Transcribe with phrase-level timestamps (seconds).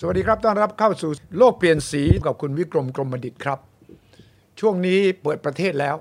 [0.00, 3.58] สวัสดีครับ ต้อนรับเข้าสู่โลกเปลี่ยนสีกับคุณวิกรมกรมบดิตครับ
[4.60, 5.96] ช่วงนี้เปิดประเทศแล้ว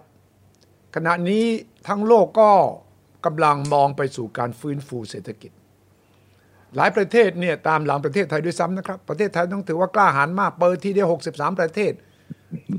[0.95, 1.45] ขณะนี้
[1.87, 2.51] ทั้งโลกก็
[3.25, 5.51] กำลังมองไปสู่การฟื้นฟูเศรษฐกิจ
[6.75, 11.93] หลายประเทศเนี่ยตามหลังประเทศไทยด้วยซ้ำนะครับ ประเทศไทยต้องถือว่ากล้าหาญมากเปิดที่เดียว63 ประเทศ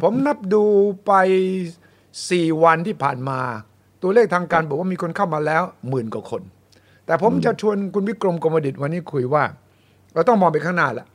[0.02, 0.64] ผมนับดู
[1.06, 1.12] ไป
[1.88, 3.40] 4 วันที่ผ่านมา
[4.02, 6.42] ตัวเลขทางการบอกว่ามีคนเข้ามาแล้วหมื่นกว่าคน
[7.06, 9.44] แต่ผมจะชวนคุณวิกรมกรมดิตวันนี้คุยว่า
[10.18, 11.06] เราต้องมองไปข้างหน้าละ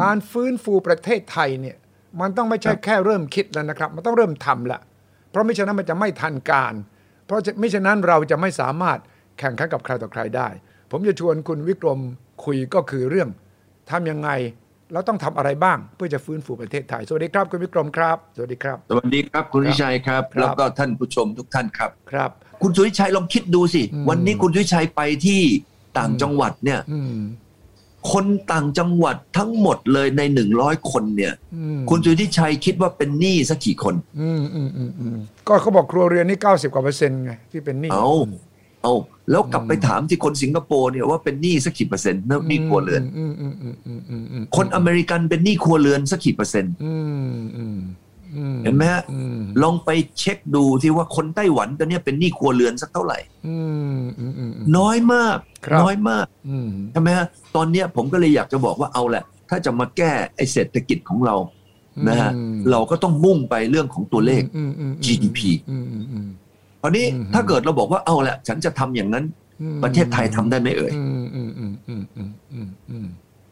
[0.00, 1.76] การฟื้นฟูประเทศไทยเนี่ย
[2.20, 4.80] มันต้องไม่ใช่แค่เริ่มคิดแล้วนะครับ มันต้องเริ่มทำละ
[5.30, 6.74] เพราะไม่ฉะนั้นมันจะไม่ทันการ
[7.26, 8.98] เพราะจะไม่ฉะนั้นเราจะไม่สามารถ
[9.38, 10.48] แข่งขันกับใครต่อใครได้
[10.90, 12.00] ผมจะชวนคุณวิกรม
[12.44, 13.28] คุยก็คือเรื่อง
[13.90, 14.30] ทำยังไง
[14.92, 22.30] เราต้องทำอะไรบ้างเพื่อจะฟื้นฟูประเทศไทย สวัสดีครับคุณวิกรมครับ สวัสดีครับ สวัสดีครับคุณครับวิชัยครับครับ แล้วก็ท่านผู้ชมทุกท่านครับ ครับ
[22.62, 25.40] คุณสุวิชัยลองคิดดูสิอืมวันนี้คุณสุวิชัยไปที่
[25.98, 27.16] ต่างจังหวัดเนี่ยอืม
[28.12, 38.10] คนต่างจังหวัดทั้งหมดเลยในหนึ่งร้อยคนเนี่ยอืมคุณสุวิชัยคิดว่าเป็นหนี้สักกี่คน อืมอืมอืมอืมก็เขาบอกครัวเรือนนี่เก้าสิบกว่าเปอร์เซ็นต์ไงที่เป็นหนี้เอา
[38.82, 38.94] เอา
[39.30, 47.78] แล้วกลับไปถามที่คนสิงคโปร์เนี่ยว่าเป็นหนี้สักกี่เปอร์เซ็นต์หนี้ครัวเรือนอืมอืมอืมอืมอืมอืมคนอเมริกันเป็นหนี้ครัวเรือนสักกี่เปอร์เซ็นต์อืมอืมอืม
[48.64, 53.56] เห็นไหมฮะอืมลองไปเช็คดูที่ว่าคนไต้หวันตอนเนี้ยเป็นหนี้ครัวเรือนสักเท่าไหร่อื
[53.98, 57.26] มอืมอืมอืมน้อยมากครับน้อยมากอืมใช่ไหมฮะ
[57.56, 61.36] ตอนเนี้ยผมก็เลยอยากจะบอกว่าเอาแหละ ถ้าจะมาแก้ไอ้เศรษฐกิจของเรา
[62.08, 65.38] นะฮะอืมเราก็ต้องมุ่งไปเรื่องของตัวเลขอืมอืมอืม GDP
[65.70, 66.26] อืมอืมอืม
[66.80, 69.24] คราวนี้อืมถ้าเกิดเราบอกว่าเอาแหละ ฉันจะทำอย่างนั้น
[69.62, 70.92] อืมประเทศไทยทำได้ไหมเอ่ย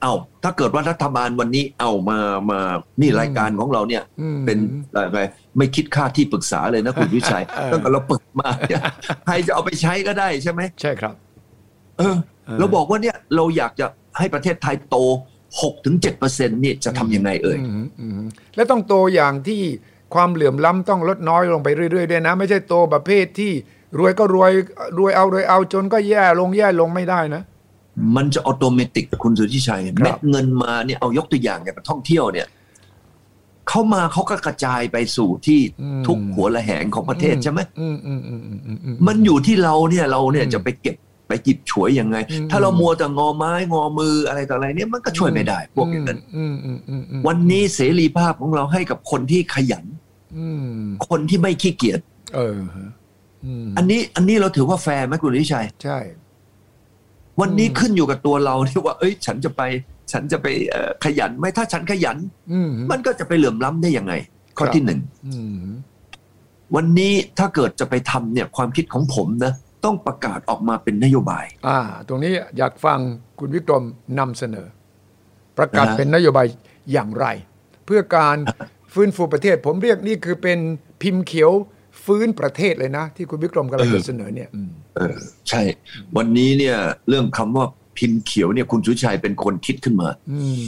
[0.04, 0.14] อืมอืมอืมอืมอืมอืมอืมเอา
[0.44, 2.18] ถ้าเกิดว่ารัฐบาลวันนี้เอามา
[2.50, 2.60] มา
[3.00, 4.58] นี่รายการของเราเนี่ยอืมเป็น
[4.94, 5.20] อะไร
[5.56, 8.82] ไม่คิดค่าที่ปรึกษาเลยนะคุณวิชัยเออตั้งแต่เราเปิดมาเนี่ย
[9.26, 11.14] ใครจะเอาไปใช้ก็ได้ใช่ไหมใช่ครับ
[11.98, 13.86] เออเออเราบอกว่าเนี่ยเราอยากจะ
[14.18, 14.96] ให้ประเทศไทยโต
[15.40, 18.22] 6ถึง7เปอร์เซ็นต์นี่จะทำยังไงเอ่ยอืมอืม
[18.56, 19.62] และต้องโตอย่างที่
[20.14, 23.52] ความเหลื่อมล้ำต้องลดน้อยลงไปเรื่อยๆด้วยนะ ไม่ใช่โตประเภทที่
[23.98, 24.52] รวยก็รวย
[24.98, 27.42] รวยเอารวยเอาจนก็แย่ลงแย่ลงไม่ได้นะ
[28.16, 32.46] มันจะอัตโนมัติคุณสุทธิชัยครับเม็ดเงินมาเนี่ยเอายกตัวอย่างอย่างท่องเที่ยวเนี่ย
[33.68, 35.60] เข้ามาเขาก็กระจายไปสู่ที่
[36.06, 40.96] ทุกหัวละแหงของประเทศใช่ไหมอืมอืมอืมอืมอืมอืมมันอยู่ที่เราเนี่ยเราเนี่ยอืมจะไปเก็บ
[41.28, 49.84] ไปจิบฉวยยังไงอืมถ้าเรามัวแต่งอไม้งอมืออะไรต่ออะไรเนี่ยมันก็ช่วยไม่ได้ พวกอย่างนั้นอืมอืมอืมอืมวันนี้เสรีภาพของเราให้กับคนที่ขยัน
[50.38, 52.00] อืมคนที่ไม่ขี้เกียจ
[52.34, 52.90] เออฮะ
[53.44, 55.98] อืมอันนี้อันนี้เราถือว่าแฟร์ไหมคุณวิชัย ใช่
[57.40, 59.62] วันนี้อืมขึ้นอยู่กับตัวเราที่ว่า เอ้ย ฉันจะไป
[60.12, 62.18] ฉันจะไปเอ่อขยันไหมถ้าฉันขยัน
[62.52, 64.12] อืมมันก็จะไปเหลื่อมล้ำได้ยังไง
[64.58, 65.66] ข้อครับที่หนึ่งอืม
[66.76, 69.52] วันนี้ถ้าเกิดจะไปทำเนี่ยความคิดของผมนะ
[69.84, 71.78] ต้องประกาศออกมาเป็นนโยบาย อ่า
[72.08, 72.98] ตรงนี้อยากฟัง
[73.38, 73.84] คุณวิกรม
[74.18, 74.66] นำเสนอ
[75.58, 76.46] ประกาศนะฮะเป็นนโยบาย
[76.92, 77.26] อย่างไร
[77.86, 78.36] เพื่อการ
[78.92, 80.58] ฟื้นฟูประเทศ ผมเรียกนี่คือเป็น
[81.02, 81.50] พิมพ์เขียว
[82.04, 85.16] ฟื้นประเทศเลยนะ ที่คุณวิกรมกำลังจะเสนอเนี่ยอืมเออ
[85.48, 85.62] ใช่
[86.16, 86.76] วันนี้เนี่ย
[87.08, 87.66] เรื่องคำว่า
[87.98, 90.64] พิมพ์เขียวเนี่ยคุณสุชัยเป็นคนคิดขึ้นมาอืม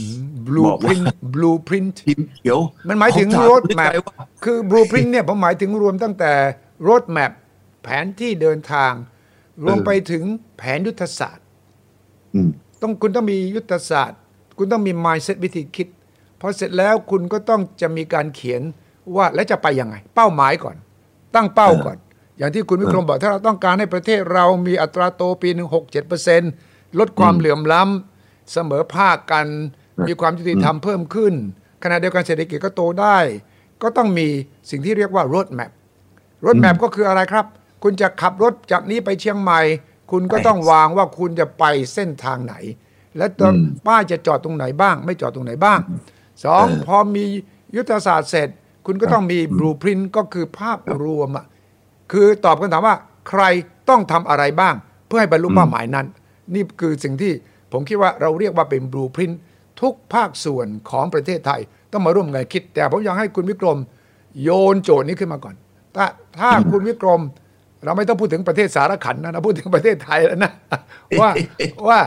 [0.47, 2.59] blueprint blueprint พิมพ์เขียว
[2.89, 6.31] มันหมายถึงผถ road คุณวิ map ชัยว่าคือ blueprint เนี่ยผมหมายถึงรวมตั้งแต่
[6.87, 7.31] road map
[7.83, 8.93] แผนที่เดินทาง
[9.63, 10.23] รวมไปถึง
[10.57, 11.45] แผนยุทธศาสตร์
[12.35, 12.49] อืม
[12.81, 14.19] ต้องคุณต้องมียุทธศาสตร์
[14.57, 15.87] คุณต้องมี mindset วิธีคิด
[16.39, 18.61] พอเสร็จแล้วคุณก็ต้องจะมีการเขียน
[19.15, 20.75] ว่าแล้วจะไปยังไง เป้าหมายก่อน
[21.35, 21.97] ตั้งเป้าก่อน
[22.37, 26.41] อย่างที่คุณวิกรมบอกถ้าเราต้องการให้ประเทศเรามีอัตราโตปีหนึ่งหกเจ็ดเปอร์เซ็น
[26.99, 29.47] ลดความเหลื่อมล้ำเสมอภาคกัน
[30.07, 31.33] มีความยุติธรรมเพิ่มขึ้น
[31.83, 33.17] ขณะเดียวกันเศรษฐกิจก็โตได้
[33.81, 34.27] ก็ต้องมี
[34.69, 35.71] สิ่งที่เรียกว่า road map
[36.45, 37.45] รถแมพก็คืออะไรครับ
[37.83, 39.61] คุณจะขับรถจากนี้ไปเชียงใหม่
[40.11, 41.63] คุณก็ต้องวางว่าคุณจะไป
[41.93, 42.55] เส้นทางไหน
[43.17, 45.79] และตอนอืมป้ายจะจอดตรงไหนบ้าง ไม่จอดตรงไหนบ้าง
[46.43, 47.25] สองเออพอมี
[47.75, 48.49] ยุทธศาสตร์เสร็จ
[48.85, 51.45] คุณก็ต้องมีบลูพรินต์ก็คือภาพรวมอะ
[52.11, 52.95] คือตอบคำถามว่า
[53.29, 53.43] ใคร
[53.89, 54.75] ต้องทำอะไรบ้าง
[55.07, 56.05] เพื่อให้บรรลุเป้าหมายนั้น
[56.53, 57.33] นี่คือสิ่งที่
[57.71, 59.39] ผมคิดว่าเราเรียกว่าเป็นบลูพรินต์
[59.81, 61.61] ทุกภาคส่วนของประเทศไทย
[61.91, 63.77] ต้องมาร่วมกันคิด แต่ผมอยากให้คุณวิกรม
[64.43, 65.55] โยนโจทย์นี้ขึ้นมาก่อน
[65.95, 66.05] ถ้า
[66.39, 67.21] ถ้าคุณวิกรม
[67.83, 70.51] เราไม่ต้องพูดถึงประเทศสารขันนะเราพูดถึงประเทศไทยแล้วนะ
[71.19, 71.29] ว่า
[71.87, 71.99] ว่า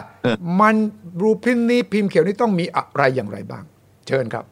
[0.60, 0.74] มัน
[1.22, 3.64] รูพินนี้พิมพ์เขียวนี้ต้องมีอะไรอย่างไรบ้าง
[4.06, 4.44] เชิญครับ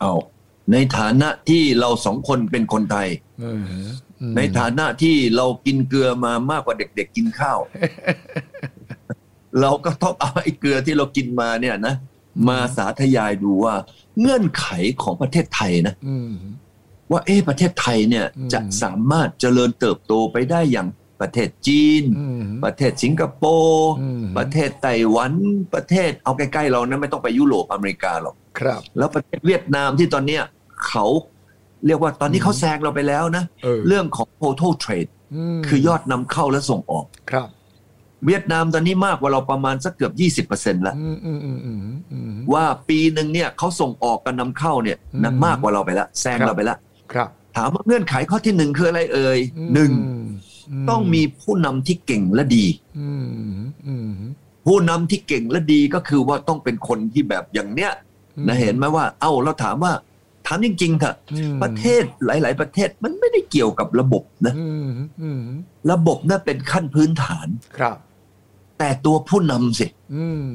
[0.00, 0.12] เอา
[0.72, 3.08] ในฐานะที่เราสองคนเป็นคนไทย
[4.36, 7.58] ในฐานะที่เรากินเกลือมามากกว่าเด็ก ๆ กินข้าว
[9.60, 11.94] เราก็ต้องเอาไอ้เกลือที่เรากินมาเนี่ยนะ
[12.48, 13.74] มาสาธยายดูว่า
[14.20, 14.66] เงื่อนไข
[15.02, 16.32] ของประเทศไทยนะอืม
[17.10, 20.88] ว่าเอ๊ะประเทศไทยเนี่ยอืมจะสามารถเจริญเติบโตไปได้อย่าง
[21.20, 25.32] ประเทศจีนอืมประเทศสิงคโปร์อืมประเทศไต้หวัน
[25.74, 30.42] ประเทศเอาใกล้ๆเรานะไม่ต้องไปยุโรปอเมริกาหรอก ครับ แล้วประเทศเวียดนามที่ตอนเนี้ย
[30.88, 31.04] เขา
[31.86, 35.10] เรียกว่าตอนนี้เขาแซงเราไปแล้วนะเออเรื่องของ total trade
[35.56, 37.48] มคือยอดนำเข้าและส่งออกครับ
[38.26, 40.10] เวียดนามตอนนี้มากกว่าเราประมาณสักเกือ
[40.42, 41.78] บ 20%แล้วอืมอืมอืมอืม
[42.12, 46.78] อืมว่าปีหนึ่งเนี่ยเขาส่งออกกันนำเข้าเนี่ยนะอืมมากกว่าเราไปแล้วแซงครับเราไปแล้ว
[47.12, 49.90] ครับ ถามว่าเงื่อนไขข้อที่หนึ่งคืออะไรเอ่ยอืมหนึ่ง
[50.84, 52.66] มต้องมีผู้นำที่เก่งและดี
[52.98, 53.56] อืม
[53.86, 54.12] อืม
[54.66, 57.92] ผู้นำที่เก่งและดีก็คือว่าต้องเป็นคนที่แบบอย่างเนี้ย
[58.48, 59.92] นะเห็นไหมว่า เอ้าเราถามว่า
[60.46, 64.90] ถามจริงๆเถอะอืมประเทศหลาย ๆ ประเทศมันไม่ได้เกี่ยวกับระบบนะอืม
[65.22, 65.42] อืม
[65.90, 67.48] ระบบน่ะเป็นขั้นพื้นฐาน
[67.78, 67.96] ครับ
[68.78, 70.52] แต่ตัวผู้นำสิอืม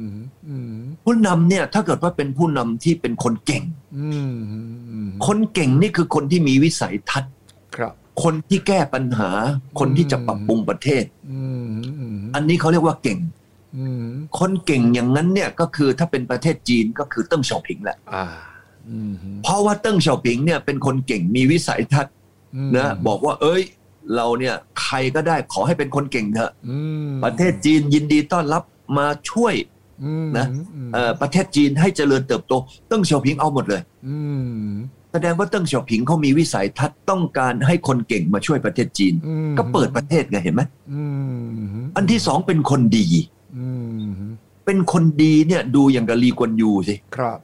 [0.48, 3.64] อืมผู้นำเนี่ย ถ้าเกิดว่าเป็นผู้นำที่เป็นคนเก่ง
[3.98, 4.34] อืม
[4.90, 7.32] อืมคนเก่งนี่คือคนที่มีวิสัยทัศน์
[7.76, 7.92] ครับ
[8.22, 9.30] คนที่แก้ปัญหา
[9.78, 13.37] คนที่จะปรับปรุงประเทศอืมอืมอันนี้เขาเรียกว่าเก่งอืม
[14.38, 18.24] คนเก่งอย่างนั้นเนี่ยก็คือถ้าเป็นประเทศจีนก็คือเติ้งเฉาผิงแหละอ่า
[18.88, 19.12] อืม
[19.42, 22.14] เพราะว่าเติ้งเฉาผิงเนี่ยเป็นคนเก่งมีวิสัยทัศน์
[22.68, 23.62] มนะบอกว่า เอ้ย
[24.16, 26.78] เราเนี่ยใครก็ได้ขอให้เป็นคนเก่งเถอะอื
[27.08, 28.62] มประเทศจีนยินดีต้อนรับ
[28.98, 29.54] มาช่วย
[30.04, 32.52] อืมนะอืมเอ่อประเทศจีนให้เจริญเติบโต
[32.88, 34.16] เติ้งเสี่ยวผิงเอาหมดเลยอื
[34.68, 34.72] ม
[35.12, 40.62] แสดงว่าเติ้งเสี่ยวผิงเขามีวิสัยทัศน์ต้องการให้คนเก่งมาช่วยประเทศจีนอืมก็เปิดประเทศไงเห็นไหม
[40.92, 41.02] อื
[41.78, 43.37] มอันที่สองเป็นคนดีอืม
[44.68, 47.38] เป็นคนดีเนี่ยดูอย่างกับลีกวนยูสิครับ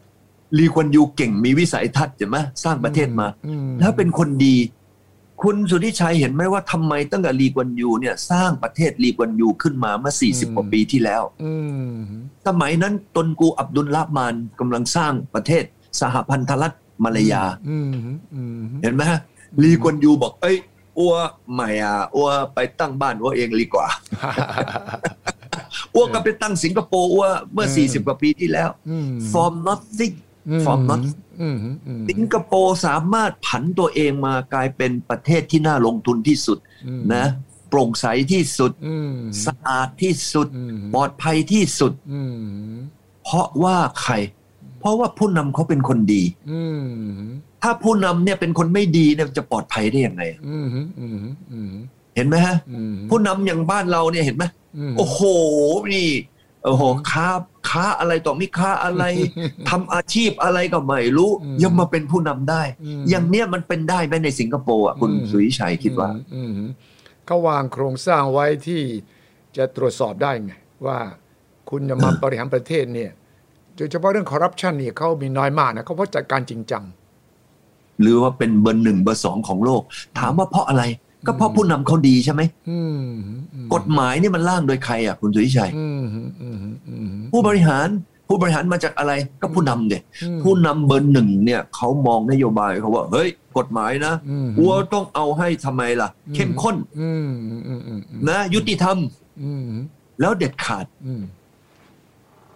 [0.59, 4.57] ลีกวนยูเก่งมีวิสัยทัศน์ใช่ไหมสร้างประเทศมาอืแล้วเป็นคนดี
[5.43, 11.53] คุณสุทธิชัยเห็นไหมว่าทำไมตั้งแต่ลีกวนยูเนี่ย สร้างประเทศลีกวนยูขึ้นมาเมื่อ 40 กว่าปีที่แล้วอื
[11.93, 11.97] ม
[12.47, 15.65] สมัยนั้นตนกูอับดุลละมานกำลังสร้างประเทศ
[16.01, 16.75] สหพันธรัฐ
[17.05, 17.95] มาลายาอืม
[18.35, 19.03] อืมเห็นไหม
[19.63, 20.57] ลีกวนยูบอก เอ้ย
[20.99, 21.15] อ้ว
[21.53, 23.87] ไม่อะอ้วไปตั้งบ้านอ้วเองดีกว่า
[25.95, 30.15] อ้วก็ไปตั้งสิงคโปร์อ้วเมื่อ 40 กว่าปีที่แล้วอืม from nothing
[30.65, 31.57] from nothing อืม
[31.87, 37.27] อืมสิงคโปร์สามารถผันตัวเองมากลายเป็นประเทศที่น่าลงทุนที่สุดอืมนะ
[37.69, 39.15] โปร่งใสที่สุดอืม
[39.45, 42.37] สะอาดที่สุดอืมปลอดภัยที่สุดอืม
[43.25, 44.15] เพราะว่าใคร
[44.81, 46.85] เพราะว่าผู้นำเขาเป็นคนดีอืม
[47.63, 51.19] ถ้าผู้นำเนี่ยเป็นคนไม่ดีเนี่ยจะปลอดภัยได้ยังไงอืมอืม
[51.53, 51.73] อืม
[52.17, 54.47] เห็นไหมฮะอืมผู้นำอย่างบ้านเราเนี่ยเห็นไหมม
[54.99, 55.21] โอ้โห
[55.95, 56.11] นี่
[56.65, 57.29] โอ้โหค้า
[57.69, 59.05] ค้าอะไรต่อมีค้าอะไร
[59.71, 66.71] ทำอาชีพอะไรก็ไม่รู้อืมยังมาเป็นผู้นำได้อืมอย่างเนี้ยมันเป็นได้ไหมในสิงคโปร์อะคุณอืมสุริชัยคิดว่าอืมอืม
[67.27, 68.83] เขาวางโครงสร้างไว้ที่
[69.57, 70.53] จะตรวจสอบได้ไง
[70.87, 70.99] ว่า
[71.71, 73.11] คุณจะมาบริหารประเทศเนี่ย
[73.77, 76.85] โดยเฉพาะเรื่องคอร์รัปชันเนี่ยเขามีน้อยมากนะเขาเพราะจัดการจริงจัง
[78.01, 79.83] หรือว่าเป็นเบอร์หนึ่งเบอร์สองของโลก
[80.19, 80.83] ถามว่าเพราะอะไร
[81.27, 83.03] ก็เพราะผู้นำเขาดีใช่ไหมอืม
[83.55, 86.57] อืมกฎหมายนี่มันร่างโดยใครอะคุณสุริชัยอืมอืมอืม
[86.89, 87.89] อืมผู้บริหาร
[88.29, 93.29] ผู้บริหารมาจากอะไรก็ผู้นำเด็อืมผู้นำเบอร์หนึ่งเนี่ยเขามองนโยบายเขาว่า เฮ้ย
[93.59, 98.97] กฎหมายนะอืมวัวต้องเอาให้ทำไมล่ะ เข้มข้นอืมอืมอืมอืมอืมนะยุติธรรม
[99.43, 99.69] อืม
[100.21, 101.23] แล้วเด็ดขาดอืม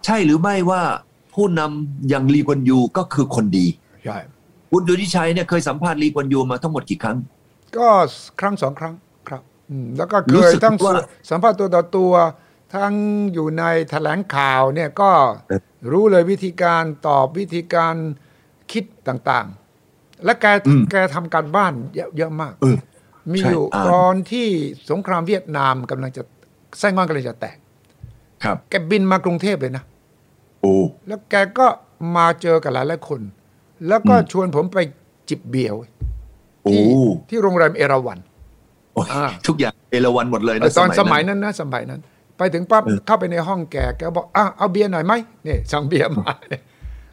[0.05, 0.83] ใช่หรือไม่ว่า
[1.35, 3.67] ผู้นำอย่างลีกวนยูก็คือคนดี
[4.05, 4.19] ใช่
[4.71, 7.17] คุณดุทิชัยเนี่ยเคยสัมภาษณ์ลีกวนยูมาทั้งหมดกี่ครั้ง
[7.77, 7.89] ก็
[8.41, 8.95] ครั้งสองครั้ง
[9.29, 10.95] ครับอืมแล้วก็เครู้ยสึกทั้งว่า
[11.31, 12.13] สัมภาษณ์ตัวต่อตัว
[12.75, 12.95] ทั้ง
[13.33, 15.11] อยู่ในแถลงข่าวเนี่ยก็
[15.49, 15.61] เออ
[15.93, 17.95] รู้เลยวิธีการตอบวิธีการ
[18.73, 20.47] คิดต่างๆ และแก
[20.91, 22.79] แกทำการบ้านเยอะเยอะมากเออ
[23.33, 24.49] มีใช่อยู่อ่านตอนที่
[24.91, 26.23] สงครามเวียดนามกำลังจะ
[26.79, 27.57] ไซ่ง่อนกำลังจะแตก
[28.45, 29.85] ครับ แกบินมากรุงเทพเลยนะ
[30.61, 30.75] โอ้
[31.07, 31.67] แล้วแกก็
[32.17, 33.21] มาเจอกับหลายหลายๆคน
[33.89, 34.79] แล้วก็ชวนผมไป
[35.29, 35.98] จิบเบียร์เว้ยโอ้
[36.73, 36.83] ที่
[37.31, 38.19] ที่โรงแรมเอราวัน
[38.95, 42.01] โอ้ยอ่าทุกอย่างเอราวันหมดเลยเอนะอตอนสมัยนั้นนั้นนะสมัยนั้น
[42.39, 45.13] ไปถึงปั๊บเออเข้าไปในห้องแกแกบอกอะเอาเบียร์หน่อยไหม
[45.47, 46.63] นี่สั่งเบียร์มาเนี่ย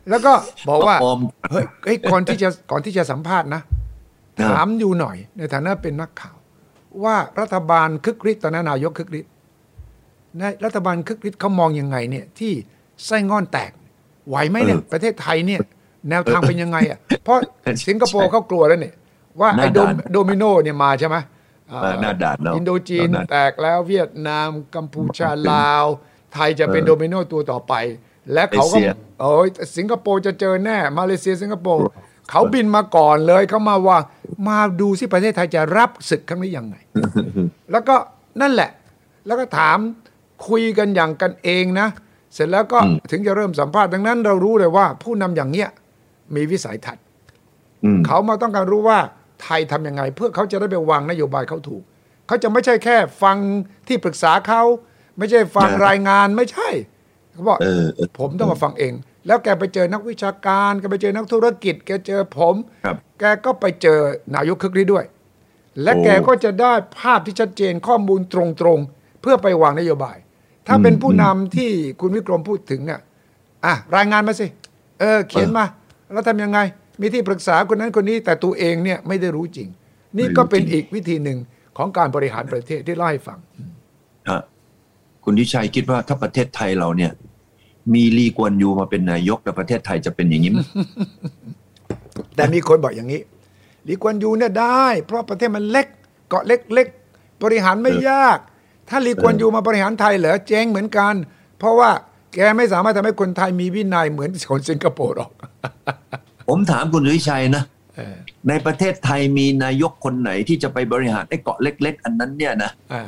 [0.10, 0.34] แล้วก็
[0.70, 1.20] บอกว่าออม
[1.52, 3.62] เฮ้ยเฮ้ยก่อนที่จะก่อนที่จะสัมภาษณ์นะ
[4.40, 6.36] อ่าถามอยู่หน่อย ในฐานะเป็นนักข่าว
[7.04, 9.32] ว่ารัฐบาลคึกฤทธิ์ตอนนั้นนายกคึกฤทธิ์
[10.38, 12.54] ในรัฐบาลคึกฤทธิ์เขามองยังไงเนี่ย ที่
[13.06, 13.72] ไซ่ง่อนแตก
[14.28, 15.62] ไหวไหมเนี่ยประเทศไทยเนี่ย
[16.10, 17.38] แนวทางเป็นยังไงอะเพราะ
[17.88, 18.94] สิงคโปร์เขากลัวแล้วเนี่ย
[19.39, 21.18] ว่าไอ้โดมโดมิโนเนี่ยมาใช่ไหม
[21.72, 25.86] อ่าอ่าหน้าด่านเนาะอินโดจีนหน้าด่านแตกแล้วเวียดนามกัมพูชาลาว
[26.34, 27.74] ไทยจะเป็นโดมิโนตัวต่อไป
[28.34, 28.89] และเขาก็เอเชีย
[29.22, 31.82] โอ้ยสิงคโปร์จะเจอแน่ มาเลเซียสิงคโปร์
[32.30, 33.98] เขาบินมาก่อนเลยเขามาว่า
[34.48, 36.75] มาดูสิประเทศไทยจะรับศึกครั้งนี้ยังไง
[37.72, 37.96] แล้วก็
[38.42, 38.70] นั่นแหละ
[39.25, 39.77] แล้วก็ถาม
[40.48, 41.88] คุยกันอย่างกันเองนะ
[42.34, 45.70] เสร็จแล้วก็อืมถึงจะเริ่มสัมภาษณ์ดังนั้นเรารู้เลยว่า ผู้นำอย่างเนี้ย
[46.36, 47.04] มีวิสัยทัศน์
[47.86, 49.00] อืมเขามาต้องการรู้ว่า
[49.42, 51.84] ไทยทำยังไง เพื่อเขาจะได้ไปวางนโยบายเขาถูก
[52.27, 53.38] เขาจะไม่ใช่แค่ฟัง
[53.88, 54.63] ที่ปรึกษาเขา
[55.18, 56.70] ไม่ใช่ฟังนะรายงานไม่ใช่
[57.32, 58.94] เขาบอกเออเออผมต้องมาฟังเอง
[59.27, 64.00] แล้วแกไปเจอนักวิชาการแกไปเจอนักธุรกิจ แกเจอผมครับแกก็ไปเจอ
[64.36, 65.06] นายกคึกฤทธิ์ด้วย
[65.84, 70.18] และโอ้แกก็จะได้ภาพที่ชัดเจนข้อมูลตรงๆ เพื่อไปวางนโยบาย
[70.68, 73.01] ถ้าเป็นผู้นำที่คุณวิกรมพูดถึงอะ
[73.65, 74.48] อะรายงานมาสิ
[75.00, 75.65] เออ เขียนมา
[76.13, 76.60] แล้วทำยังไง
[77.02, 79.68] มีที่ปรึกษาคนนั้นคนนี้แต่ตัวเองเนี่ยไม่ได้รู้จริง
[80.18, 81.38] นี่ก็เป็นอีกวิธีหนึ่ง
[81.78, 83.40] ของการบริหารประเทศที่เล่าให้ฟัง
[84.30, 84.42] ฮะ
[85.24, 87.12] คุณทิชัยคิดว่าถ้าประเทศไทยเราเนี่ย
[87.94, 90.60] มีลีกวนยูมาเป็นนายกแล้วประเทศไทยจะเป็นอย่างนี้ไหม
[92.36, 93.22] แต่มีคนบอกอย่างนี้
[93.88, 95.88] ลีกวนยูเนี่ยได้ เพราะประเทศมันเล็ก
[96.30, 98.38] เกาะเล็กๆบริหารไม่ยาก
[98.90, 101.14] ถ้าลีกวนยูมาบริหารไทยเหรอเจ๊งเหมือนกัน
[101.60, 101.90] เพราะว่า
[102.34, 105.32] แกไม่สามารถทำให้คนไทยมีวินัยเหมือนคนสิงคโปร์หรอก
[106.48, 107.64] ผมถามคุณทิชัยนะ
[107.96, 108.16] เออ
[108.50, 113.04] ในประเทศไทยมีนายกคนไหนที่จะไปบริหารไอ้เกาะเล็ก ๆ อันนั้นเนี่ยนะอ่า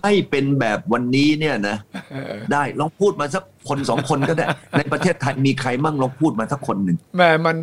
[0.00, 1.76] ให้เป็นแบบวันนี้เนี่ยนะ
[2.12, 4.46] เออได้ลองพูดมาสักคนสองคนก็ได้
[4.78, 7.56] ในประเทศไทยมีใครมั่งลองพูดมาสักคนหนึ่งแม่มัน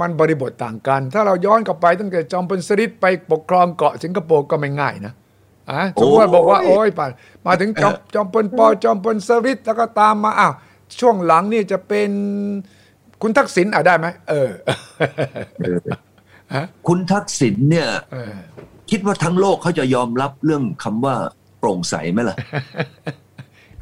[0.00, 5.12] มันบริบทต่างกัน ถ้าเราย้อนกลับไปตั้งแต่จอมพลสฤษดิ์ไปปกครองเกาะสิงคโปร์ก็ไม่ง่ายนะ
[5.70, 7.06] อะสมมติว่าบอกว่าโอ้ยป่า
[7.46, 10.52] มาถึงจอมจอมพลปอจอมพลสฤษดิ์แล้วก็ตามมาอ้าว
[11.00, 12.10] ช่วงหลังนี่จะเป็น
[13.22, 14.50] คุณทักษิณอะได้ไหมเออ
[16.86, 17.88] คุณทักษิณเนี่ย
[18.90, 21.14] คิดว่าทั้งโลกเขาจะยอมรับเรื่องคำว่า
[21.58, 22.36] โปร่งใสไหมล่ะ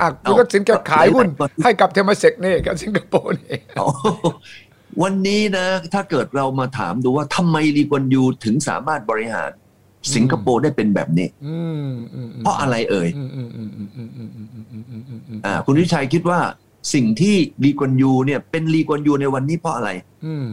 [0.00, 1.26] อะคุณทักษิณแกขายหุ้น
[1.62, 3.59] ให้กับเทมาเส็กเนี่กับสิงคโปร์นี่
[5.02, 9.50] วันนี้นะ ถ้าเกิดเรามาถามดูว่าทำไมลีกวนยูถึงสามารถบริหาร
[10.14, 11.28] สิงคโปร์ได้เป็นแบบนี้
[12.38, 13.09] เพราะอะไรเอ่ย
[15.66, 16.40] คุณวิชัยคิดว่า
[16.94, 19.90] สิ่งที่ลีกวนยูเนี่ยเป็นลีกวนยูในวันนี้เพราะอะไร
[20.26, 20.49] อืม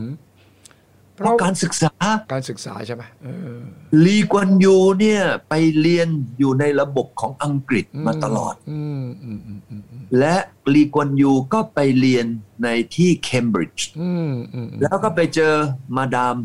[1.16, 1.92] เพเพราะราะการศึกษา
[2.34, 3.60] การศึกษาใช่ไหมเออ
[4.06, 6.08] ลีกวนยูเนี่ยไปเรียน
[6.40, 10.36] อยู่ในระบบของอังกฤษมาตลอดอืมอืมอืมอืมอืมและ
[10.74, 12.26] ลีกวนยูก็ไปเรียน
[12.64, 15.54] ในที่เคมบริดจ์อืมอืมแล้วก็ไปเจอ
[15.96, 16.38] มาดาม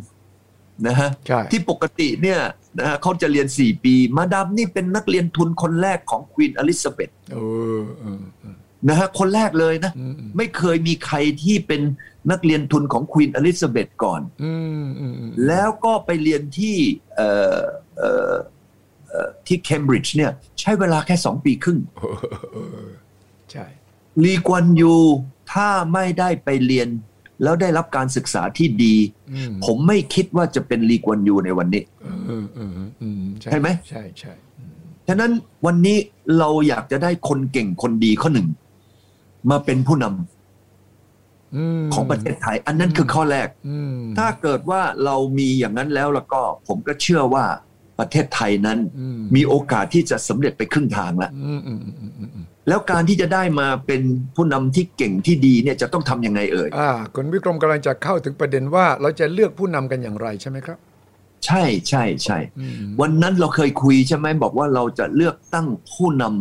[0.87, 2.41] นะฮะใช่ที่ปกติเนี่ย
[2.79, 7.11] นะฮะเขาจะเรียน4ปี มาดามนี่เป็นนักเรียนทุนคนแรกของควีนอลิซาเบธ
[8.85, 11.83] เออเออเออนะฮะคนแรกเลยนะอืมอืมไม่เคยมีใครที่เป็น
[12.31, 16.77] นักเรียนทุนของควีนอลิซาเบธก่อนอืมอืมอืมแล้วก็ไปเรียนที่
[17.17, 17.59] เอ่อ
[17.99, 18.33] เอ่อ
[19.09, 21.79] เอ่อที่เคมบริดจ์เนี่ย ใช้เวลาแค่2ปีครึ่ง
[23.53, 23.67] ใช่
[24.25, 24.95] ลีกวนยู
[25.53, 26.89] ถ้าไม่ได้ไปเรียน
[27.43, 28.97] แล้วได้รับการศึกษาที่ดี
[29.35, 32.07] อืมผมไม่คิดว่าจะเป็นลีกวนยูในวันนี้เอ
[32.43, 32.71] อเออ
[33.03, 34.33] อืมใช่ไหมใช่ใช่
[35.09, 35.33] ฉะนั้น
[35.67, 35.99] วันนี้
[36.39, 38.49] เราอยากจะได้คนเก่งคนดีข้อหนึ่ง
[39.51, 47.45] มาเป็นผู้นำอืมของประเทศไทย อันนั้นคือข้อแรกอืมถ้าเกิดว่าเรามีอย่างนั้นแล้วแล้วก็ ผมก็เชื่อว่า
[47.99, 54.03] ประเทศไทยนั้นอืมมีโอกาสที่จะสำเร็จไปครึ่งทางแล้วอืมอืมอืมอืมอืมอืมแล้วการที่จะได้มาเป็น
[54.37, 60.79] ผู้นำที่เก่งที่ดีเนี่ยจะต้องทำยังไงเอ่ยอ่าคุณวิกรมกำลังจะเข้าถึงประเด็นว่า เราจะเลือกผู้นำกันอย่างไรใช่ไหมครับ
[61.47, 66.35] ใช่ใช่ใช่อืมวันนั้นเราเคยคุยใช่ไหมบอกว่าเราจะเลือกตั้งผู้นำม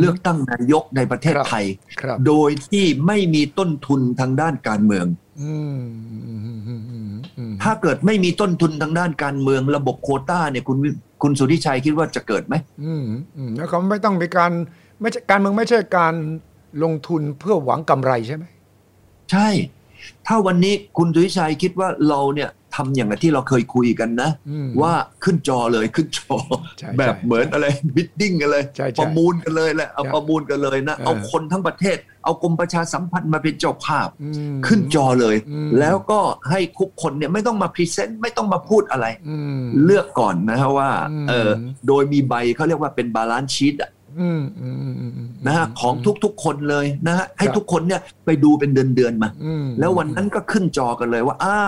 [0.00, 1.64] เลือกตั้งนายกในประเทศครับไทย
[2.00, 5.06] ครับโดยที่ไม่มีต้นทุนทางด้านการเมือง
[5.40, 5.80] อืม
[6.26, 10.90] อืมอืมอืมอืมอืมถ้าเกิดไม่มีต้นทุนทางด้านการเมือง ระบบโควต้าเนี่ยคุณวิ
[11.22, 13.04] คุณสุทธิชัยคิดว่าจะเกิดไหมอืม
[13.36, 14.52] อืมแล้วเขาไม่ต้องมีการ
[15.00, 16.14] ไม่ใช่การเมืองไม่ใช่การ
[16.82, 18.44] ลงทุนเพื่อหวังกำไรใช่ไหม
[19.32, 19.48] ใช่
[20.26, 24.92] ถ้าวันนี้คุณสุทธิชัยคิดว่าเราเนี่ย ทำอย่างที่เราเคยคุยกันนะอืมว่า
[25.24, 26.36] ขึ้นจอเลยขึ้นจอ
[26.78, 27.66] ใช่แบบใช่เหมือนอะไร
[27.96, 36.20] bidding กันเลยใช่ใช่ประมูลกันเลยแหละเอาใช่ประมูลกันเลยนะเออเอาคนทั้งประเทศ เอากรมประชาสัมพันธ์มาเป็นเจ้าภาพอืมขึ้นจอเลยอืมแล้วก็
[36.50, 41.50] ให้ทุกคนเนี่ยไม่ต้องมา present ไม่ต้องมาพูดอะไรอืมเลือกก่อนนะฮะว่าอืมเออ
[41.86, 43.76] โดยมีใบเขาเรียกว่าเป็น balance sheet
[44.20, 45.94] อืมอืมอืมอืมอืมนะฮะของ
[46.24, 51.58] ทุกๆคนเลยนะฮะให้ครับทุกคนเนี่ยไปดูเป็นเดือนๆมาอืมแล้ววันนั้นก็ขึ้นจอกันเลยว่าอ่า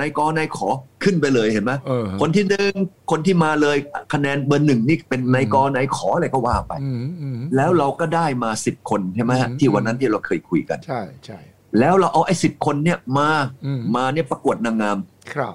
[0.00, 0.68] นายกนาย ข
[1.04, 2.72] ขึ้นไปเลยเห็นไหมเออคนที่หนึ่ง
[3.10, 3.76] คนที่มาเลย
[4.12, 11.40] คะแนนเบอร์หนึ่งนี่เป็นอืมนายกนายข อะไรก็ว่าไปอืมอืมแล้วเราก็ได้มาสิบคนใช่ไหมฮะอืมที่วันนั้นที่เราเคยคุยกัน ใช่ใช่
[11.78, 13.28] แล้วเราเอาไอ้สิบคนเนี่ยมา
[13.66, 14.98] อืมมาเนี่ยประกวดนางงาม
[15.34, 15.54] ครับ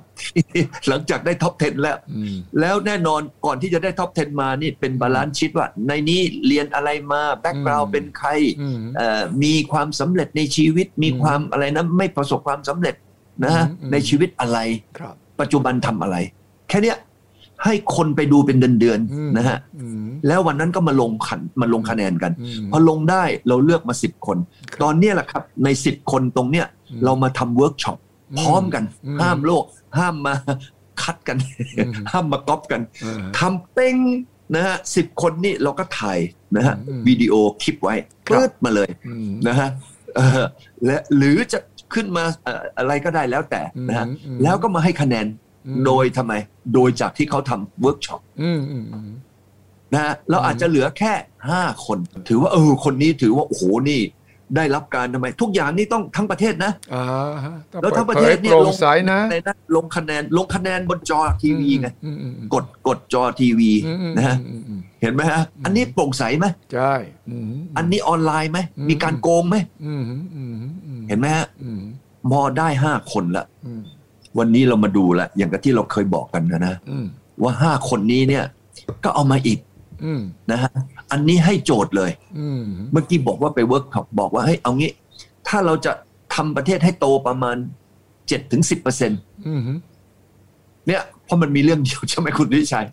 [0.88, 8.30] หลังจากได้ top 10 แล้วอืมแล้วแน่นอนก่อนที่จะได้ top 10 มานี่เป็น balance sheet ว่า ในนี้เรียนอะไรมา background อืมเป็นใคร
[8.62, 12.96] อืมเอ่อมีความสำเร็จในชีวิตมีอืมความอะไรนะไม่ประสบความสำเร็จ
[13.44, 14.60] นะฮะอืมอืมในชีวิตอะไร
[14.98, 16.18] ครับปัจจุบันทำอะไร
[16.70, 16.98] แค่เนี้ย
[17.66, 24.38] ให้คนไปดูเป็นเดือนอืมๆนะฮะอืมแล้ววันนั้นก็มาลงขันมาลงคะแนนกันอืมพอลงได้เราเลือกมาสิบคน
[24.74, 27.98] ครับตอนเนี้ยแหละครับในสิบคนตรงเนี้ยอืมเรามาทำเวิร์กช็อป
[28.32, 29.64] อืมพร้อมกันอืมห้ามลอก
[29.98, 30.34] ห้ามมา
[31.02, 31.38] คัดกัน
[31.78, 33.98] อืมห้ามมาก๊อปกันเออทำเป้ง
[34.56, 36.20] นะฮะสิบคนนี่เราก็ถ่าย
[36.56, 37.96] นะฮะอืม video clip ไว้
[38.28, 39.70] ครับปื๊ดมาเลยอืมนะฮะ
[40.16, 40.46] เออ
[40.86, 41.60] และหรือจะ
[41.94, 45.26] ขึ้นมาเอ่ออะไรก็ได้แล้วแต่นะฮะอืมอืมแล้วก็มาให้คะแนน
[45.68, 46.34] อืมโดยทำไม
[46.74, 49.10] โดยจากที่เขาทำเวิร์กช็อปอืมอืมอืม
[49.94, 51.14] นะฮะเราอาจจะเหลือแค่
[51.50, 51.98] ห้าคน
[52.30, 54.02] ถือว่าเออคนนี้ถือว่าโอ้โหนี่
[54.56, 57.04] ได้รับการทำไม ทุกอย่างนี่ต้องทั้งประเทศนะอ่า
[57.46, 66.94] ฮะต้องแล้วทั้งประเทศปิดเนี่ผยโปลร่งงใสนะในนั้นลงคะแนนลงคะแนนบนจอทีวีไงอืมอืมอืมกดกดจอทีวีอืมอืมนะฮะอืมอืมเห็นไหมฮะอันนี้โปร่งใสไหมใช่
[67.30, 67.46] อืม
[67.78, 70.54] อันนี้ออนไลน์ไหมอืมมีการโกงไหมอืมอืมอืม
[70.86, 71.82] อืมเห็นไหมฮะอืม
[72.32, 73.82] มอได้ห้าคนละอืม
[74.38, 77.06] วันนี้เรามาดูละอย่างกับที่เราเคยบอกกันนะนะอืม
[77.42, 78.44] ว่าห้าคนนี้เนี่ย
[79.04, 79.77] ก็เอามาอีกอืม
[80.52, 80.72] นะฮะ
[81.12, 82.62] อันนี้ให้โจทย์เลยอืม
[82.92, 84.92] เมื่อกี้บอกว่าไปเวิร์กช็อปบอกว่าเฮ้ยเอางี้
[85.48, 85.92] ถ้าเราจะ
[86.36, 87.58] ทำประเทศให้โตประมาณ
[88.28, 89.12] เจ็ดถึงสิบเปอร์เซ็น
[89.48, 89.62] อืม
[90.88, 92.86] เนี่ยเพราะมันมีเรื่องเดียวใช่ไหมคุณสุทธิชัย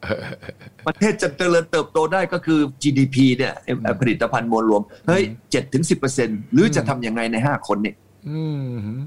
[0.87, 7.97] ประเทศจะเจริญเติบโตได้ก็คือ GDP เนี่ยเอ่อผลิตภัณฑ์มวลรวม เฮ้ยเจ็ดถึงสิบเปอร์เซ็นหรือจะทำยังไงในห้าคนเนี่ย
[8.29, 8.61] อืม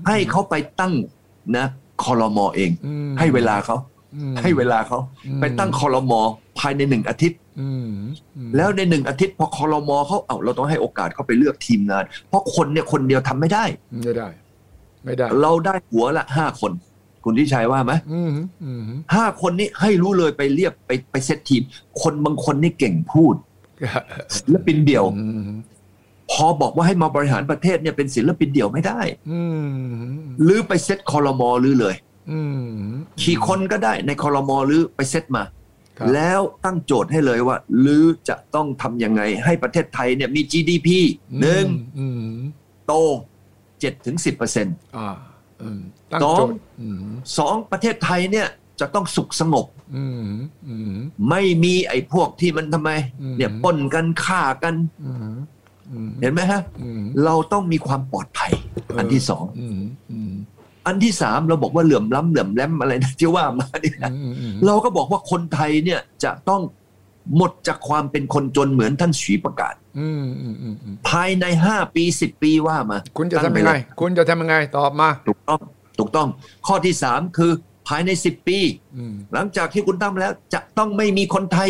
[0.07, 0.93] ให้เขาไปตั้ง
[1.57, 1.65] นะ
[2.03, 3.75] คอรมอเองอืมให้เวลาเขา
[4.15, 6.19] อืมให้เวลาเขาอืมไปตั้งคอรมอ
[6.59, 7.46] ภายในหนึ่งอาทิตย์อืมอืม
[8.55, 13.65] แล้วในหนึ่งอาทิตย์พอคอรมอเขาเอาเราต้องให้โอกาสเขาไปเลือกทีมงาน เพราะคนเนี่ยคนเดียวทำไม่ได้
[14.03, 14.27] ไม่ได้
[15.05, 16.71] ไม่ได้ เราได้หัวละห้าคน
[17.23, 18.31] คุณที่ชัยว่าไหมอืม
[18.63, 18.81] อืม
[19.15, 21.61] ห้าคนนี้ให้รู้เลยไปเรียกไปไปเซตทีม
[22.01, 23.35] คนบางคนนี่เก่งพูด
[24.35, 25.49] ศิลปินเดี่ยวอืม
[26.31, 28.99] พอบอกว่าให้มาบริหารประเทศเนี่ยเป็นศิลปินเดี่ยวไม่ได้
[29.31, 29.69] อืม
[30.43, 31.95] หรือไปเซตคอรมอหรือเลย
[32.31, 32.61] อืม
[33.21, 35.56] ขี่คนก็ได้ในคอรมอหรือไปเซตมาครับ
[36.13, 40.89] แล้วตั้งโจทย์ให้เลยว่า หรือจะต้องทำยังไงให้ประเทศไทยเนี่ยมี GDP
[41.41, 41.65] หนึ่ง
[41.99, 42.37] อืม
[42.87, 42.93] โต
[43.79, 45.07] เจ็ดถึงสิบเปอร์เซ็นต์อ่า
[45.61, 45.79] อืม
[46.11, 48.47] ตั้งสองโจทย์อืมสองประเทศไทยเนี่ย
[48.79, 50.29] จะต้องสุขสงบอืม
[50.67, 50.93] อืม
[51.29, 54.75] ไม่มีไอ้พวกที่มันทำไมอืมเนี่ยปล้นกันฆ่ากัน
[55.05, 55.35] อืม
[55.91, 58.51] อืมเห็นไหมฮะอืมเราต้องมีความปลอดภัย
[58.97, 59.45] อันที่สอง
[60.87, 66.61] อืมอืมอันที่สามเราบอกว่าเหลื่อมล้ำเหลื่อมแล้มอะไรนะที่ว่ามาเนี่ยนะอืมอืมเราก็บอกว่าคนไทยเนี่ยจะต้อง
[67.37, 75.59] หมดจากความเป็นคนจนเหมือนท่านฉีประกาศอืมอืมอืมอืมภายในห้าปีสิบปีว่ามา คุณจะตั้ทำปยังไงเลคุณจะทำยังไงตอบมา ถูกต้อง
[75.99, 76.27] ถูกต้อง
[76.67, 77.51] ข้อที่สามคือ
[77.87, 78.59] ภายในสิบปี
[78.97, 81.69] อืมหลังจากที่คุณตั้งมาแล้ว จะต้องไม่มีคนไทย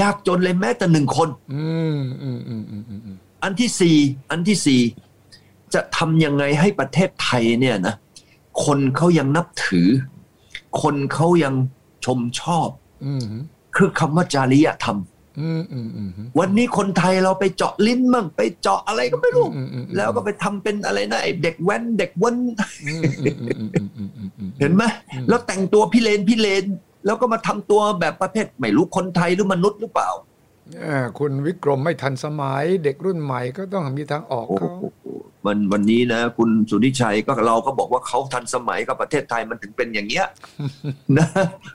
[0.00, 3.96] ยากจนเลยแม้แต่หนึ่งคนอืมอืมอืมอืมอืมอืมอันที่สี่
[4.30, 4.80] อันที่สี่
[5.74, 7.94] จะทำยังไงให้ประเทศไทยเนี่ยนะ
[8.64, 9.88] คนเขายังนับถือ
[10.82, 11.54] คนเขายัง
[12.04, 12.68] ชมชอบ
[13.04, 13.26] อืม
[13.76, 14.98] คือคำว่าจริยธรรม
[15.40, 22.36] อืมอืมอืมวันนี้คนไทยเราไปเจาะลิ้นมั่งไปเจาะอะไรก็ไม่รู้อืมอืมแล้วก็ไปทำเป็นอะไรนะไอ้เด็กแว้นเด็กเว้น
[22.86, 24.82] อืมอืมอืมอืมอืมอืมอืมเห็นไหม
[25.28, 26.64] แล้วแต่งตัวพิเรนพิเรน
[27.06, 30.10] แล้วก็มาทำตัวแบบประเภทไม่รู้คนไทยหรือมนุษย์หรือเปล่า
[30.84, 35.03] อ่าคุณวิกรมไม่ทันสมัย เด็กรุ่นใหม่ก็ต้องมีทางออกโอ้เขาโห
[35.46, 40.26] วันวันนี้นะคุณสุนิชัยก็เราก็บอกว่าเขาทันสมัยกับประเทศไทยมันถึงเป็นอย่างเงี้ย
[41.18, 41.26] นะ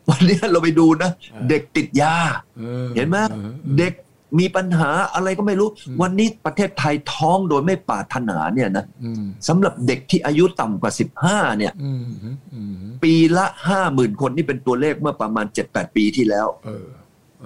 [0.09, 1.09] วันนี้เราไปดูนะ
[1.49, 2.15] เด็กติดยา
[2.61, 3.93] ออเห็นไหมออเด็ก
[4.39, 10.91] มีปัญหาอะไรก็ไม่รู้อืมวันนี้ประเทศไทยท้องโดยไม่ปรารถนาเนี่ยนะอืมสำหรับเด็กที่อายุต่ำกว่า
[11.23, 13.45] 15 เนี่ยอืมอืมอืมปีละ
[13.83, 16.85] 50,000 คนนี่เป็นตัวเลขเมื่อประมาณ 7-8 ปีที่แล้วเออ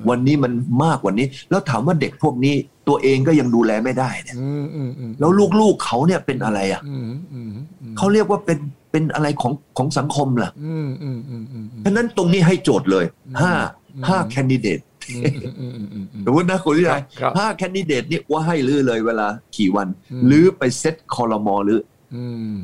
[0.09, 0.51] วันนี้มัน
[0.83, 2.55] มากกว่านี้ แล้วถามว่าเด็กพวกนี้
[2.87, 7.49] ตัวเองก็ยังดูแลไม่ได้เนี่ยอืมอืมอืมแล้วลูกๆเขาเนี่ยเป็นอะไรอะอืมอืม
[7.81, 8.59] อืมเขาเรียกว่าเป็น
[8.91, 13.53] เป็นอะไรของของสังคมล่ะอืมอืมอืมอืมฉะนั้นตรงนี้ให้โจทย์เลยอืมห้า
[13.95, 14.79] อืมห้าแคนดิเดต
[15.09, 15.23] อืม
[15.59, 19.27] อืมอืมอืมอืมสมมตินะคุณวิชัยครับห้าแคนดิเดตนี่ว่าให้ลือเลยเวลา
[19.57, 21.79] กี่วันอืมหรือไปเซตคอรมอหรือ
[22.15, 22.25] อื
[22.55, 22.57] ม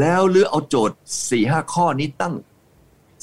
[0.00, 0.96] แล้วหรือเอาโจทย์
[1.30, 2.34] สี่ห้าข้อนี้ตั้ง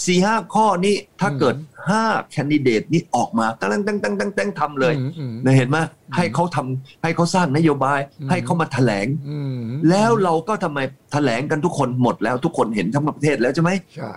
[0.05, 1.55] สี่ห้าข้อนี้ถ้าเกิด
[1.89, 5.77] ห้าแคนดิเดตนี้ออกมาตั้งตั้งตั้งตั้งตั้งทำเลยอืมอืมนะเห็นไหม
[6.15, 10.79] ให้เขาทำให้เขาสร้างนโยบายอืมให้เขามาแถลงอืมแล้วเราก็ทำไม
[11.11, 14.13] แถลงกันทุกคนหมดแล้วทุกคนเห็นทั้งประเทศแล้วใช่ไหมใช่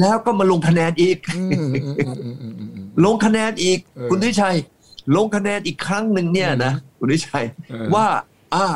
[0.00, 4.56] แล้วก็มาลงคะแนนอีกอืมอืมอืมอืมอืมอืมอืมลงคะแนนอีกเออคุณทิชัย
[5.16, 8.06] ลงคะแนนอีกครั้งหนึ่งเนี่ยนะคุณทิชัยเออว่า
[8.54, 8.66] อ่า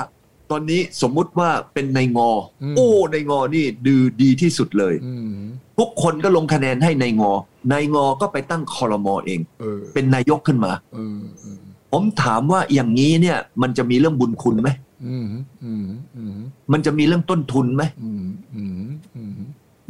[0.51, 5.39] ตอนนี้สมมุติว่าเป็นในงออมโอ้ในงอนี่ดูดีที่สุดเลยอืม
[5.79, 7.33] ทุกคนก็ลงคะแนนให้ในงอ
[7.71, 11.61] ในงอก็ไปตั้งคอรมอเอง เออเป็นนายกขึ้นมา เออเออ
[11.93, 14.71] ผมถามว่าอย่างนี้เนี่ยมันจะมีเรื่องบุญคุณไหม
[15.07, 15.29] อืม
[15.65, 15.87] อืม
[16.17, 16.37] อืม
[16.73, 18.87] มันจะมีเรื่องต้นทุนไหมอืมอืม
[19.17, 19.37] อืม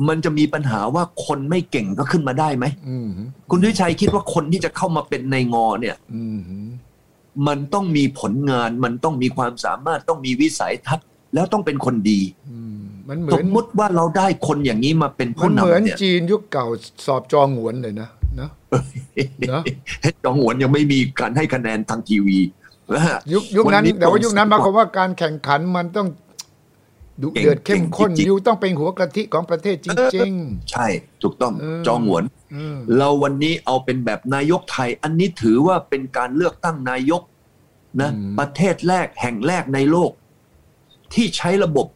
[0.08, 3.08] มันจะมีปัญหาว่าคนไม่เก่งก็ขึ้นมาได้ไหมอืม
[3.50, 6.40] คุณทิชัยคิดว่าคนที่จะเข้ามาเป็นในงอเนี่ย อืม
[7.46, 12.20] มันต้องมีผลงาน มันต้องมีความสามารถต้องมีวิสัยทัศน์แล้วต้องเป็นคนดี
[12.50, 12.65] อืม
[13.08, 16.66] มันเหมืสอนมมุติว่าเราได้คนอย่างนี้มาเป็นมัผู้นเหมือนนำเนี่ยจีนยุคเก่า
[17.06, 18.50] สอบจองหวนเลยนะเนาะ
[19.48, 19.62] เนาะ
[20.24, 22.38] จองหวนยังไม่มีการให้คะแนนทางทีวี
[22.94, 26.08] นะฮะยุคยุคนั้นวันนี้แต่ว่ายุคนั้นหผมมายความว่าการแข่งขันมันต้อง
[27.22, 30.32] ดุเก่งเดือดเข้มข้นเก่งจริงๆยูต้องเป็นหัวกะทิของประเทศจริง
[30.70, 30.86] ใช่
[31.22, 37.22] ถูกต้องเออจองหวนๆอืมเราวันนี้เอาเป็นแบบนายกไทย อันนี้ถือว่าเป็นการเลือกตั้งนายก
[38.00, 40.10] นะ ประเทศแรกแห่งแรกในโลก
[41.14, 41.86] ที่ใช้ระบบ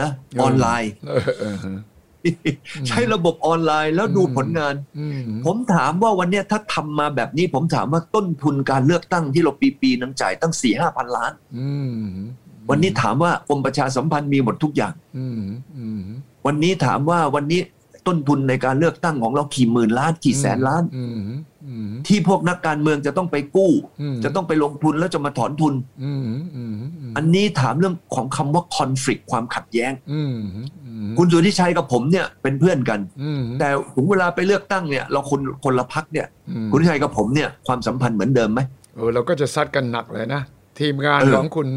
[0.00, 0.08] นะ
[0.40, 1.78] ออนไลน์เออเออเออ
[2.88, 11.68] ใช้ระบบออนไลน์แล้วดูอืมผลงานอืมผมถามว่าวันเนี้ยถ้าทำมาแบบนี้ผมถามว่าต้นทุนการเลือกตั้งที่เราปีปีๆนังจ่ายตั้งสี่ห้าพันล้านอื
[12.04, 12.06] ม
[12.70, 15.40] วันนี้ถามว่ากรมประชาสัมพันธ์มีหมดทุกอย่างอืม
[15.76, 16.02] อืม
[16.46, 17.60] วันนี้ถามว่าวันนี้
[18.06, 21.10] ต้นทุนในการเลือกตั้งของเรากี่หมื่นล้านกี่แสนล้านอืม
[21.66, 30.36] อืมที่พวกนักการเมืองจะต้องไปกู้อืมจะต้องไปลงทุนแล้วจะมาถอนทุนอืมอืมอืมอันนี้ถามเรื่องของคำว่า conflict ความขัดแย้งอืม
[30.86, 38.60] อืมคุณสุทธิชัยกับผมเนี่ยเป็นเพื่อนกันอืมแต่ถึงเวลาไปเลือกตั้งเนี่ย เราคนคนละพักเนี่ยอืมคุณสุทธิชัยกับผมเนี่ยความสัมพันธ์เหมือนเดิมไหม
[38.94, 40.42] โอ้เราก็จะซัดกันหนักเลยนะ
[40.78, 41.68] ทีมงานเออของคุณ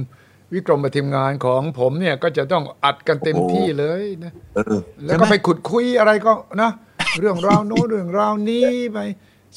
[0.53, 6.71] วิกรมกับทีมงานของผมเนี่ยก็จะต้องอัดกันเต็มโอ้โหที่เลยนะเออแล้วใช่ก็ไหมไปขุดคุยอะไรก็นะ
[7.19, 8.99] เรื่องราวโน้นเรื่องราวนี้ไป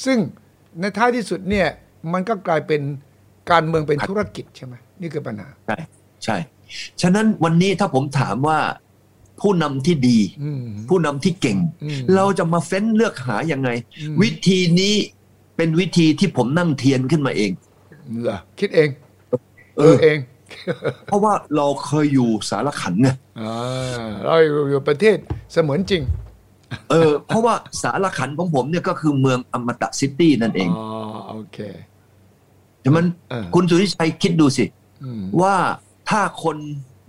[0.05, 0.19] ซึ่ง
[0.81, 1.69] ในท้ายที่สุดเนี่ย
[2.13, 2.81] มันก็กลายเป็น
[3.51, 5.79] การเมืองเป็นธุรกิจใช่ไหมนี่คือปัญหา ใช่
[6.25, 6.37] ใช่
[7.03, 8.61] ฉะนั้นวันนี้ถ้าผมถามว่า
[9.41, 14.95] ผู้นำที่ดีอืมผู้นำที่เก่งอืมเราจะมาเฟ้นเลือกหายังไงอืมวิธีนี้
[15.57, 17.51] เป็นวิธีที่ผมนั่งเทียนขึ้นมาเอง
[18.23, 18.89] เหรอคิดเอง
[19.79, 20.19] เอเอออเอง
[21.07, 23.09] เพราะว่าเราเคยอยู่สารขันไง
[23.41, 24.37] อ่าเรา
[24.71, 25.17] อยู่ประเทศ
[25.53, 26.03] เสมือนจริง
[26.91, 30.87] เออ เพราะว่าสารขันของผมเนี่ยก็คือเมืองอมตะซิตี้นั่นเองอ๋อ
[31.31, 31.59] โอเค
[32.85, 34.65] ฉะนั้นเออคุณสุริชัยคิดดูสิ
[35.03, 35.55] อืมว่า
[36.11, 36.57] ถ้าคน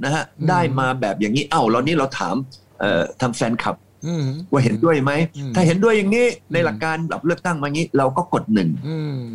[0.03, 2.36] นะฮะอืมได้มาแบบอย่างนี้เอ้าเรานี่เราถาม
[2.79, 3.75] เอ่อทางแฟนคลับ
[4.06, 9.25] อืมว่าเห็นด้วยไหมอืมถ้าเห็นด้วยอย่างนี้ ในอืมหลักการแบบเลือกตั้งมางี้ เราก็กดหนึ่งอืม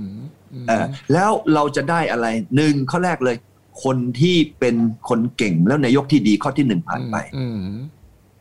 [0.53, 3.37] อืมเออแล้วเราจะได้อะไรหนึ่งข้อแรกเลย
[3.83, 4.77] คนที่เป็น
[5.09, 7.61] คนเก่งแล้วนายกที่ดีข้อที่หนึ่งผ่านไปอืม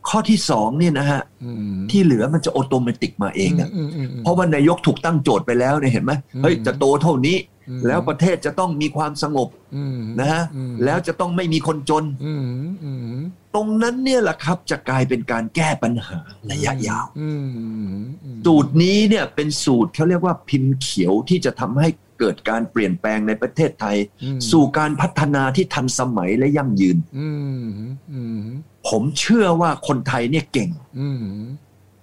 [0.08, 7.36] ข้อที่สองเนี่ยนะฮะอืมที่เหลือมันจะออโตเมติกมาเองอะมมมเพราะว่านายกถูกตั้งโจทย์ไปแล้วเนี่ยเห็นไหมอืมเฮ้ยจะโตเท่านี้
[7.68, 12.44] อืมแล้วประเทศจะต้องมีความสงบอืมนะฮะอืมแล้วจะต้องไม่มีคนจนอืม
[12.84, 13.18] อืม
[13.54, 16.18] ตรงนั้นเนี่ยแหละครับจะกลายเป็นการแก้ปัญหา
[16.50, 27.28] ระยะยาวอืมอืมสูตรนี้เนี่ยเป็นสูตรเขาเรียกว่าพิมพ์เขียวที่จะทำให้ เกิดการเปลี่ยนแปลงในประเทศไทยอืมสู่การพัฒนาที่ทันสมัยและยั่งยืนอื
[27.64, 27.68] ม
[28.12, 28.40] อืม
[28.88, 31.24] ผมเชื่อว่าคนไทยเนี่ยเก่งอืม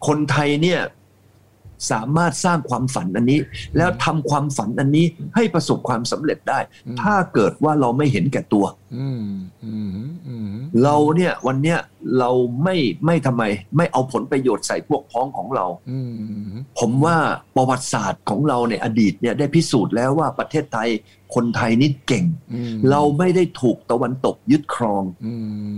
[0.08, 0.82] คนไทยเนี่ย
[1.92, 3.40] สามารถสร้างความฝันอันนี้
[3.78, 6.60] แล้วทำความฝันอันนี้ให้ประสบความสำเร็จได้
[7.02, 8.85] ถ้าเกิดว่าเราไม่เห็นแก่ตัวอืมอืมอืม
[10.84, 11.80] เราเนี่ยวันเนี้ย
[12.20, 12.32] เรา
[12.64, 13.44] ไม่ไม่ทำไม
[13.78, 16.12] ไม่เอาผลประโยชน์ใส่พวกพ้องของเราอืม
[16.80, 17.18] ผมว่า
[17.56, 20.90] ประวัติศาสตร์ของเราในอดีตเนี่ยได้พิสูจน์แล้วว่าประเทศไทย
[21.36, 25.34] คนไทยนี่เก่งอืมเราไม่ได้ถูกตะวันตกยึดครองอื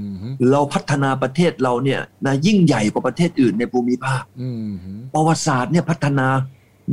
[0.09, 0.11] ม
[0.51, 4.67] เราพัฒนาประเทศเราเนี่ยนะยิ่งใหญ่กว่าประเทศอื่นในภูมิภาคอืม
[5.13, 6.27] ประวัติศาสตร์เนี่ยพัฒนา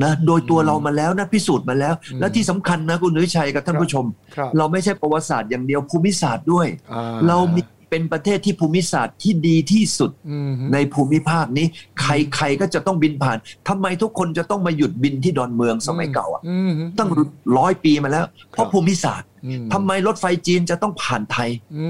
[0.02, 4.04] นะโดยตัวเรามาแล้วนะพิสูจน์มาแล้วอืมและที่สำคัญนะคุณนุ้ยชัยกับท่านผู้ชม
[4.36, 11.66] ครับเราไม่ใช่ประวัติศาสตร์อย่างเดียวภูมิศาสตร์ด้วยอ่เรามีเป็นประเทศที่ภูมิศาสตร์ที่ดีที่สุดอืมในภูมิภาคนี้
[12.00, 17.10] ใครๆก็จะต้องบินผ่านทำไมทุกคนจะต้องมาหยุดบินที่ดอนเมืองสมัยเก่าอะอืมตั้ง
[17.58, 19.33] ร้อยปีมาแล้ว เพราะภูมิศาสตร์อืม
[19.72, 21.88] ทำไมรถไฟจีนจะต้องผ่านไทยอื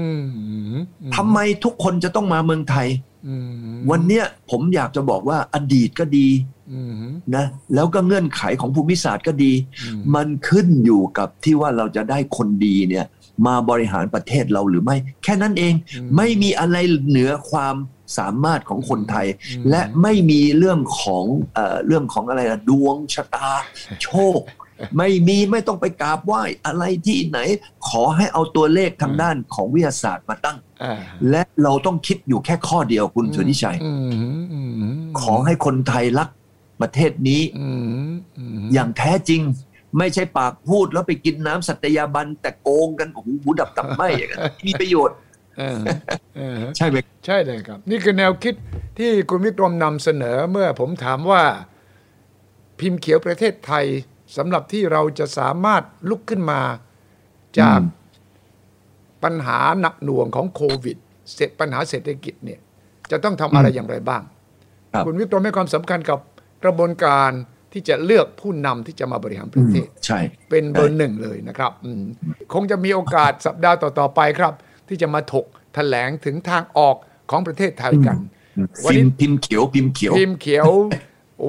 [0.73, 0.75] ม
[1.15, 2.87] ทำไมทุกคนจะต้องมาเมืองไทย
[3.27, 3.35] อื
[3.75, 6.27] มวันเนี้ยผมอยากจะบอกว่าอดีตก็ดี
[6.71, 6.93] อืม
[7.35, 13.05] นะแล้วก็เงื่อนไขของภูมิศาสตร์ก็ดีอืมมันขึ้นอยู่กับที่ว่าเราจะได้คนดีเนี่ย
[13.47, 16.77] มาบริหารประเทศเราหรือไม่ แค่นั้นเองอืมไม่มีอะไร
[17.09, 17.75] เหนือความ
[18.17, 23.49] สามารถของคนไทยอืมและไม่มีเรื่องของเอ่อเรื่องของอะไรนะดวงชะตา
[24.03, 24.41] โชค
[24.97, 27.39] ไม่มีไม่ต้องไปกราบไหว้อะไรที่ไหน
[27.87, 30.95] ขอให้เอาตัวเลขทางด้านของวิทยาศาสตร์มาตั้งอ่า
[31.29, 33.93] และเราต้องคิดอยู่แค่ข้อเดียวคุณสุทธิชัยอื
[34.39, 34.61] มอื
[35.01, 36.29] มขอให้คนไทยรัก
[36.81, 37.69] ประเทศนี้อื
[38.11, 39.41] มอืมอย่างแท้จริง
[39.97, 45.17] ไม่ใช่ปากพูดแล้วไปกินน้ำสัตยาบัน แต่โกงกันโอ้โหหูดับตับไหมอย่างนั้นไม่มีประโยชน์
[45.57, 45.79] เออ
[46.37, 48.55] เออใช่ไหมใช่เลยครับ นี่คือแนวคิด
[48.97, 51.43] ที่คุณวิกรมนำเสนอเมื่อผมถามว่า
[52.79, 53.85] พิมพ์เขียวประเทศไทย
[54.37, 56.61] สำหรับที่เราจะสามารถลุกขึ้นมา
[57.59, 57.79] จาก
[59.23, 60.97] ปัญหาหนักหน่วงของโควิด
[61.33, 62.59] เสร็จปัญหาเศรษฐกิจเนี่ย
[63.11, 64.21] จะต้องทำอะไรอย่างไรบ้าง
[64.93, 66.19] ครับคุณวิกรมให้ความสำคัญกับ
[66.63, 67.31] กระบวนการ
[67.73, 72.03] ที่จะเลือกผู้นำที่จะมาบริหารประเทศใช่ เป็นเบอร์หนึ่งเลยนะครับอืม
[72.53, 74.53] คงจะมีโอกาสสัปดาห์ต่อๆไปครับ
[74.87, 76.95] ที่จะมาถกแถลงถึงทางออก
[77.31, 78.17] ของประเทศไทยกัน
[78.85, 80.69] วันพินี้มพ์พิมพ์เขียวพิมพ์เขียวพิมพ์เขียว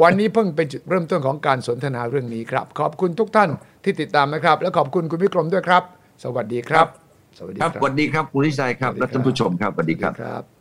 [0.02, 3.50] วันนี้เพิ่งเป็นจุดเริ่มต้นของการสนทนาเรื่องนี้ครับ ขอบคุณทุกท่าน
[3.84, 5.82] ที่ติดตามนะครับ และขอบคุณคุณวิกรมด้วยครับ
[6.24, 6.86] สวัสดีครับ
[7.38, 10.55] สวัสดีครับสวัสดีครับคุณนิชัยครับและท่านผู้ชมครับสวัสดีครับครับ